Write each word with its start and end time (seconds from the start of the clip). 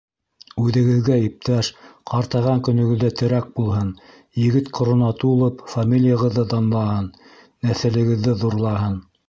Үҙегеҙгә 0.61 1.17
иптәш, 1.25 1.67
ҡартайған 2.13 2.63
көнөгөҙҙә 2.69 3.11
терәк 3.21 3.51
булһын, 3.61 3.93
егет 4.47 4.73
ҡорона 4.79 5.13
тулып, 5.23 5.63
фамилияғыҙҙы 5.77 6.49
данлаһын, 6.57 7.15
нәҫелегеҙҙе 7.71 8.39
ҙурлаһын! 8.45 9.01